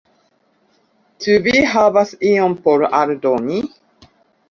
Ĉu 1.27 1.35
vi 1.49 1.55
havas 1.75 2.17
ion 2.33 2.59
por 2.67 2.89
aldoni? 3.03 3.65